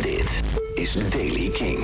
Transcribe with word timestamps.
Dit 0.00 0.42
is 0.74 1.10
Daily 1.10 1.50
King. 1.50 1.78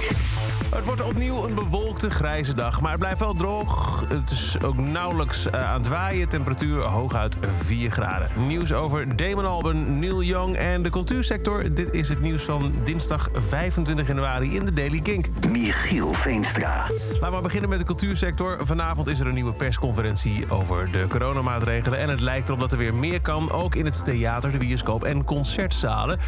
Het 0.74 0.84
wordt 0.84 1.00
opnieuw 1.00 1.44
een 1.44 1.54
bewolkte 1.54 2.10
grijze 2.10 2.54
dag, 2.54 2.80
maar 2.80 2.90
het 2.90 3.00
blijft 3.00 3.20
wel 3.20 3.34
droog. 3.34 4.04
Het 4.08 4.30
is 4.30 4.56
ook 4.62 4.76
nauwelijks 4.76 5.50
eh, 5.50 5.70
aan 5.70 5.78
het 5.78 5.88
waaien. 5.88 6.28
Temperatuur 6.28 6.82
hooguit 6.82 7.38
4 7.52 7.90
graden. 7.90 8.28
Nieuws 8.46 8.72
over 8.72 9.16
Damon 9.16 9.44
Albarn, 9.46 9.98
Neil 9.98 10.22
Young 10.22 10.56
en 10.56 10.82
de 10.82 10.90
cultuursector. 10.90 11.74
Dit 11.74 11.94
is 11.94 12.08
het 12.08 12.20
nieuws 12.20 12.42
van 12.42 12.74
dinsdag 12.84 13.28
25 13.32 14.06
januari 14.06 14.56
in 14.56 14.64
de 14.64 14.72
Daily 14.72 15.00
Kink. 15.00 15.26
Michiel 15.50 16.12
Veenstra. 16.12 16.86
Laten 17.20 17.36
we 17.36 17.42
beginnen 17.42 17.70
met 17.70 17.78
de 17.78 17.84
cultuursector. 17.84 18.66
Vanavond 18.66 19.08
is 19.08 19.20
er 19.20 19.26
een 19.26 19.34
nieuwe 19.34 19.52
persconferentie 19.52 20.50
over 20.50 20.90
de 20.92 21.06
coronamaatregelen. 21.08 21.98
En 21.98 22.08
het 22.08 22.20
lijkt 22.20 22.48
erop 22.48 22.60
dat 22.60 22.72
er 22.72 22.78
weer 22.78 22.94
meer 22.94 23.20
kan, 23.20 23.50
ook 23.50 23.74
in 23.74 23.84
het 23.84 24.04
theater, 24.04 24.50
de 24.50 24.58
bioscoop 24.58 25.04
en 25.04 25.24
concertzalen. 25.24 26.18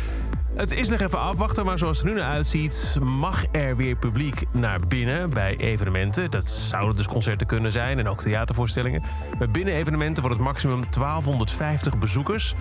Het 0.56 0.72
is 0.72 0.88
nog 0.88 1.00
even 1.00 1.20
afwachten, 1.20 1.64
maar 1.64 1.78
zoals 1.78 1.98
het 1.98 2.06
nu 2.06 2.14
naar 2.14 2.30
uitziet... 2.30 2.98
mag 3.02 3.44
er 3.52 3.76
weer 3.76 3.96
publiek 3.96 4.42
naar 4.50 4.80
binnen 4.88 5.30
bij 5.30 5.56
evenementen. 5.56 6.30
Dat 6.30 6.50
zouden 6.50 6.96
dus 6.96 7.06
concerten 7.06 7.46
kunnen 7.46 7.72
zijn 7.72 7.98
en 7.98 8.08
ook 8.08 8.22
theatervoorstellingen. 8.22 9.02
Bij 9.38 9.48
binnenevenementen 9.48 10.22
wordt 10.22 10.38
het 10.38 10.46
maximum 10.46 10.84
1250 10.90 11.98
bezoekers. 11.98 12.54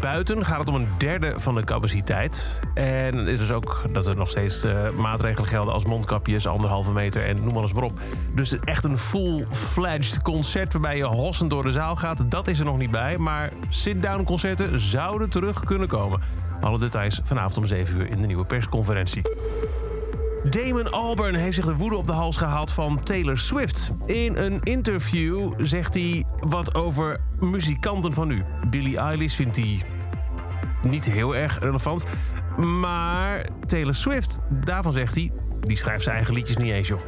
Buiten 0.00 0.44
gaat 0.44 0.58
het 0.58 0.68
om 0.68 0.74
een 0.74 0.88
derde 0.98 1.32
van 1.36 1.54
de 1.54 1.64
capaciteit. 1.64 2.60
En 2.74 3.16
het 3.16 3.40
is 3.40 3.50
ook 3.50 3.82
dat 3.92 4.06
er 4.06 4.16
nog 4.16 4.30
steeds 4.30 4.64
uh, 4.64 4.90
maatregelen 4.90 5.48
gelden 5.48 5.74
als 5.74 5.84
mondkapjes, 5.84 6.46
anderhalve 6.46 6.92
meter 6.92 7.24
en 7.24 7.44
noem 7.44 7.56
alles 7.56 7.72
maar 7.72 7.82
op. 7.82 8.00
Dus 8.34 8.58
echt 8.58 8.84
een 8.84 8.98
full-fledged 8.98 10.22
concert 10.22 10.72
waarbij 10.72 10.96
je 10.96 11.04
hossend 11.04 11.50
door 11.50 11.62
de 11.62 11.72
zaal 11.72 11.96
gaat, 11.96 12.30
dat 12.30 12.48
is 12.48 12.58
er 12.58 12.64
nog 12.64 12.78
niet 12.78 12.90
bij. 12.90 13.18
Maar 13.18 13.52
sit-down 13.68 14.24
concerten 14.24 14.80
zouden 14.80 15.30
terug 15.30 15.64
kunnen 15.64 15.88
komen. 15.88 16.20
Alle 16.60 16.78
details 16.78 17.20
vanavond 17.24 17.56
om 17.56 17.66
7 17.66 18.00
uur 18.00 18.10
in 18.10 18.20
de 18.20 18.26
nieuwe 18.26 18.44
persconferentie. 18.44 19.22
Damon 20.50 20.90
Albarn 20.90 21.34
heeft 21.34 21.54
zich 21.54 21.64
de 21.64 21.76
woede 21.76 21.96
op 21.96 22.06
de 22.06 22.12
hals 22.12 22.36
gehaald 22.36 22.72
van 22.72 23.02
Taylor 23.02 23.38
Swift. 23.38 23.92
In 24.06 24.36
een 24.36 24.60
interview 24.62 25.52
zegt 25.56 25.94
hij 25.94 26.24
wat 26.40 26.74
over 26.74 27.20
muzikanten 27.40 28.12
van 28.12 28.28
nu. 28.28 28.44
Billie 28.70 28.98
Eilish 28.98 29.34
vindt 29.34 29.56
hij 29.56 29.82
niet 30.82 31.04
heel 31.04 31.36
erg 31.36 31.58
relevant. 31.58 32.04
Maar 32.56 33.46
Taylor 33.66 33.94
Swift, 33.94 34.38
daarvan 34.50 34.92
zegt 34.92 35.14
hij... 35.14 35.32
die 35.60 35.76
schrijft 35.76 36.02
zijn 36.02 36.16
eigen 36.16 36.34
liedjes 36.34 36.56
niet 36.56 36.72
eens, 36.72 36.88
joh. 36.88 37.00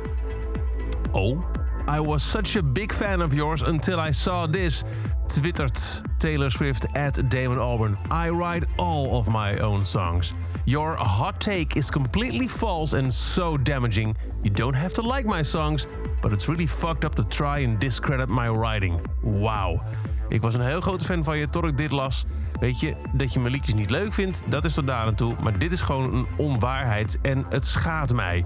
Oh? 1.12 1.44
I 1.88 2.00
was 2.00 2.22
such 2.22 2.56
a 2.56 2.62
big 2.62 2.92
fan 2.92 3.22
of 3.22 3.32
yours 3.32 3.62
until 3.62 3.98
I 3.98 4.10
saw 4.10 4.46
this 4.46 4.84
twittert 5.26 6.02
Taylor 6.18 6.50
Swift 6.50 6.84
at 6.94 7.30
Damon 7.30 7.56
Albarn. 7.56 7.96
I 8.10 8.28
write 8.28 8.64
all 8.76 9.16
of 9.16 9.28
my 9.28 9.58
own 9.60 9.86
songs. 9.86 10.34
Your 10.66 10.96
hot 10.96 11.40
take 11.40 11.78
is 11.78 11.90
completely 11.90 12.46
false 12.46 12.92
and 12.92 13.10
so 13.10 13.56
damaging. 13.56 14.14
You 14.42 14.50
don't 14.50 14.76
have 14.76 14.92
to 14.94 15.02
like 15.02 15.26
my 15.26 15.42
songs, 15.42 15.86
but 16.20 16.32
it's 16.32 16.46
really 16.46 16.66
fucked 16.66 17.06
up 17.06 17.14
to 17.14 17.24
try 17.24 17.60
and 17.60 17.80
discredit 17.80 18.28
my 18.28 18.50
writing. 18.50 19.00
Wauw. 19.22 19.80
Ik 20.28 20.40
was 20.40 20.54
een 20.54 20.60
heel 20.60 20.80
grote 20.80 21.04
fan 21.04 21.24
van 21.24 21.38
je 21.38 21.48
tot 21.48 21.64
ik 21.64 21.76
dit 21.76 21.90
las. 21.90 22.24
Weet 22.60 22.80
je, 22.80 22.96
dat 23.12 23.32
je 23.32 23.40
mijn 23.40 23.52
liedjes 23.52 23.74
niet 23.74 23.90
leuk 23.90 24.12
vindt, 24.12 24.42
dat 24.46 24.64
is 24.64 24.74
tot 24.74 24.86
daar 24.86 25.06
aan 25.06 25.14
toe. 25.14 25.34
Maar 25.42 25.58
dit 25.58 25.72
is 25.72 25.80
gewoon 25.80 26.14
een 26.14 26.26
onwaarheid 26.36 27.18
en 27.22 27.46
het 27.48 27.64
schaadt 27.64 28.12
mij. 28.12 28.44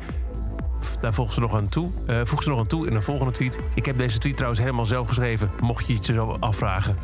Daar 1.01 1.15
voegt 1.15 1.33
ze 1.33 1.41
nog 1.41 1.55
aan 1.55 1.69
toe. 1.69 1.91
Uh, 2.07 2.25
ze 2.25 2.49
nog 2.49 2.59
aan 2.59 2.67
toe 2.67 2.87
in 2.87 2.95
een 2.95 3.03
volgende 3.03 3.33
tweet. 3.33 3.59
Ik 3.75 3.87
heb 3.87 3.99
deze 3.99 4.19
tweet 4.19 4.35
trouwens 4.35 4.61
helemaal 4.63 4.87
zelf 4.87 5.09
geschreven, 5.09 5.51
mocht 5.61 5.87
je 5.87 5.95
het 5.95 6.07
je 6.07 6.21
afvragen. 6.21 6.97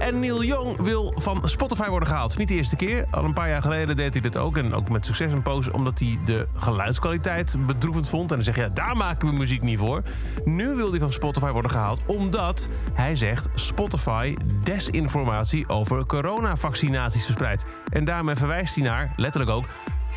En 0.00 0.20
Neil 0.20 0.44
Young 0.44 0.76
wil 0.76 1.12
van 1.16 1.48
Spotify 1.48 1.88
worden 1.88 2.08
gehaald. 2.08 2.38
Niet 2.38 2.48
de 2.48 2.54
eerste 2.54 2.76
keer. 2.76 3.06
Al 3.10 3.24
een 3.24 3.32
paar 3.32 3.48
jaar 3.48 3.62
geleden 3.62 3.96
deed 3.96 4.12
hij 4.12 4.22
dit 4.22 4.36
ook. 4.36 4.56
En 4.56 4.74
ook 4.74 4.88
met 4.88 5.06
succes 5.06 5.32
een 5.32 5.42
poos. 5.42 5.70
Omdat 5.70 5.98
hij 5.98 6.18
de 6.24 6.46
geluidskwaliteit 6.54 7.56
bedroevend 7.66 8.08
vond. 8.08 8.30
En 8.30 8.36
dan 8.36 8.44
zegt 8.44 8.58
ja, 8.58 8.68
daar 8.68 8.96
maken 8.96 9.28
we 9.28 9.34
muziek 9.34 9.62
niet 9.62 9.78
voor. 9.78 10.02
Nu 10.44 10.74
wil 10.74 10.90
hij 10.90 11.00
van 11.00 11.12
Spotify 11.12 11.50
worden 11.50 11.70
gehaald. 11.70 12.00
Omdat 12.06 12.68
hij 12.92 13.16
zegt 13.16 13.48
Spotify 13.54 14.36
desinformatie 14.62 15.68
over 15.68 16.06
coronavaccinaties 16.06 17.24
verspreidt. 17.24 17.64
En 17.92 18.04
daarmee 18.04 18.34
verwijst 18.34 18.74
hij 18.74 18.84
naar, 18.84 19.12
letterlijk 19.16 19.50
ook, 19.50 19.64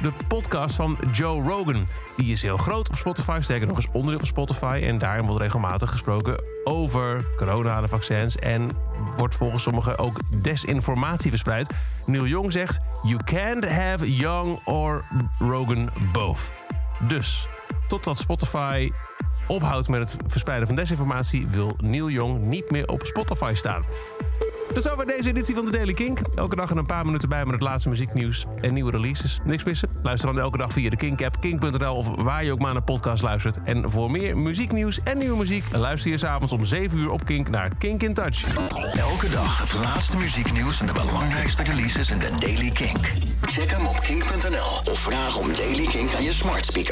de 0.04 0.12
podcast 0.28 0.76
van 0.76 0.98
Joe 1.12 1.42
Rogan. 1.42 1.88
Die 2.18 2.32
is 2.32 2.42
heel 2.42 2.58
groot 2.58 2.90
op 2.90 2.96
Spotify, 2.96 3.40
sterker 3.42 3.68
nog 3.68 3.76
eens 3.76 3.88
onderdeel 3.92 4.20
van 4.20 4.28
Spotify. 4.28 4.82
En 4.84 4.98
daarin 4.98 5.26
wordt 5.26 5.42
regelmatig 5.42 5.92
gesproken 5.92 6.44
over 6.64 7.26
corona, 7.38 7.82
de 7.82 7.88
vaccins. 7.88 8.38
En 8.38 8.70
wordt 9.18 9.36
volgens 9.36 9.64
sommigen 9.64 9.98
ook 9.98 10.20
desinformatie 10.42 11.30
verspreid. 11.30 11.74
Neil 12.06 12.28
Young 12.28 12.52
zegt: 12.52 12.80
You 13.04 13.20
can't 13.24 13.70
have 13.70 14.16
Young 14.16 14.60
or 14.64 15.04
Rogan 15.40 15.90
both. 16.12 16.52
Dus 17.00 17.48
totdat 17.88 18.18
Spotify 18.18 18.92
ophoudt 19.48 19.90
met 19.90 20.00
het 20.12 20.22
verspreiden 20.28 20.68
van 20.68 20.76
desinformatie, 20.76 21.48
wil 21.48 21.76
Neil 21.82 22.10
Young 22.10 22.40
niet 22.40 22.72
meer 22.72 22.88
op 22.88 23.06
Spotify 23.06 23.52
staan. 23.56 23.84
Dat 24.74 24.86
is 24.86 24.92
over 24.92 25.06
deze 25.06 25.30
editie 25.30 25.56
van 25.56 25.66
de 25.66 25.72
Daily 25.72 25.94
Kink. 25.94 26.20
Elke 26.36 26.56
dag 26.56 26.70
een 26.70 26.86
paar 26.86 27.06
minuten 27.06 27.30
bij 27.30 27.44
met 27.44 27.54
het 27.54 27.62
laatste 27.62 27.90
muzieknieuws 27.90 28.46
en 28.62 28.74
nieuwe 28.74 28.92
releases. 28.92 29.40
Niks 29.44 29.64
missen? 29.64 29.90
Luister 30.04 30.34
dan 30.34 30.44
elke 30.44 30.58
dag 30.58 30.74
via 30.74 30.90
de 30.90 30.96
Kink-app, 30.96 31.42
kink.nl 31.42 31.96
of 31.96 32.08
waar 32.16 32.44
je 32.44 32.52
ook 32.52 32.60
maar 32.60 32.74
naar 32.74 32.84
podcast 32.84 33.24
luistert. 33.24 33.58
En 33.64 33.92
voor 33.92 34.12
meer 34.12 34.38
muzieknieuws 34.38 35.00
en 35.04 35.18
nieuwe 35.18 35.38
muziek 35.38 35.66
luister 35.72 36.12
je 36.12 36.18
s'avonds 36.18 36.54
om 36.54 36.66
7 36.66 37.00
uur 37.00 37.10
op 37.10 37.26
Kink 37.26 37.50
naar 37.50 37.76
Kink 37.78 38.04
in 38.04 38.14
Touch. 38.14 38.56
Elke 38.94 39.30
dag 39.30 39.60
het 39.60 39.74
laatste 39.74 40.18
muzieknieuws 40.18 40.80
en 40.80 40.86
de 40.86 40.94
belangrijkste 40.94 41.64
releases 41.64 42.12
in 42.12 42.18
de 42.18 42.30
Daily 42.40 42.72
Kink. 42.72 43.12
Check 43.42 43.72
hem 43.72 43.86
op 43.86 44.00
kink.nl 44.00 44.92
of 44.92 45.00
vraag 45.00 45.38
om 45.38 45.48
Daily 45.54 45.86
Kink 45.86 46.14
aan 46.14 46.24
je 46.24 46.34
smart 46.34 46.66
speaker. 46.66 46.92